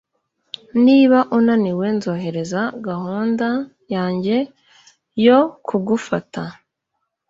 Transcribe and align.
niba 0.85 1.19
unaniwe 1.37 1.87
nzohereza 1.97 2.61
gahunda 2.87 3.47
yanjye 3.93 4.35
yo 5.25 5.39
kugufata 5.67 6.41